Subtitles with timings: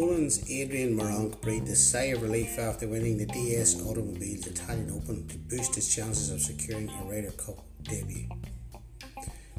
[0.00, 5.28] Poland's Adrian Meronk breathed a sigh of relief after winning the DS Automobiles Italian Open
[5.28, 8.26] to boost his chances of securing a Ryder Cup debut.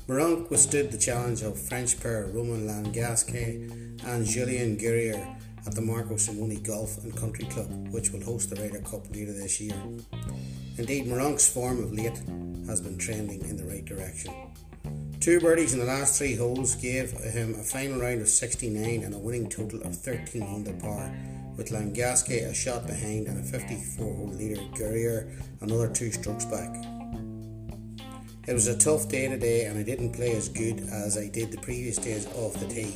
[0.08, 3.30] Meronk withstood the challenge of French pair Romain Langasque
[4.04, 5.28] and Julien Guerrier
[5.68, 9.34] at the Marco Simone Golf and Country Club, which will host the Ryder Cup later
[9.34, 9.78] this year.
[10.80, 12.20] Indeed, Meronk's form of late
[12.66, 14.34] has been trending in the right direction.
[15.22, 19.14] Two birdies in the last three holes gave him a final round of 69 and
[19.14, 21.14] a winning total of 13 under par,
[21.56, 26.76] with Langasque a shot behind and a 54 hole leader Guerrier another two strokes back.
[28.48, 31.52] It was a tough day today and I didn't play as good as I did
[31.52, 32.96] the previous days off the tee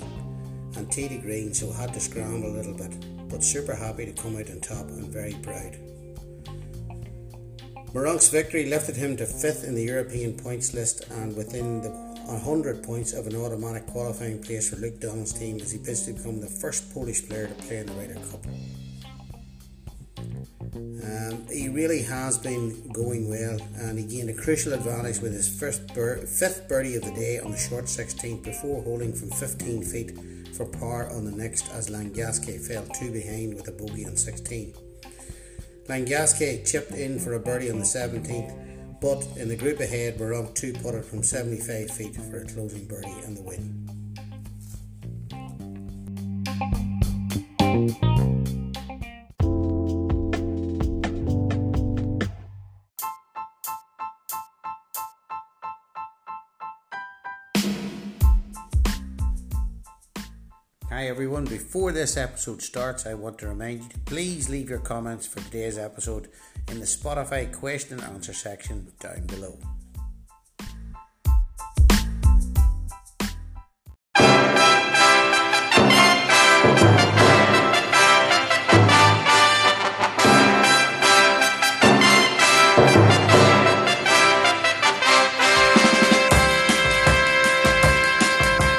[0.77, 4.07] and tee to green so I had to scramble a little bit, but super happy
[4.07, 5.77] to come out on top and very proud.
[7.93, 12.83] Meronk's victory lifted him to fifth in the European points list and within the 100
[12.83, 16.41] points of an automatic qualifying place for Luke Donald's team as he bids to become
[16.41, 18.45] the first Polish player to play in the Ryder Cup.
[20.75, 25.47] Um, he really has been going well and he gained a crucial advantage with his
[25.47, 30.19] first fifth birdie of the day on the short 16th before holding from 15 feet
[30.55, 34.73] for par on the next as Langasque fell two behind with a bogey on 16.
[35.87, 38.64] Langasque chipped in for a birdie on the 17th
[39.05, 43.13] but in the group ahead, Meronk two putted from 75 feet for a closing birdie
[43.23, 43.85] and the win.
[60.89, 64.79] Hi everyone, before this episode starts, I want to remind you to please leave your
[64.79, 66.29] comments for today's episode
[66.69, 69.57] in the Spotify question and answer section down below.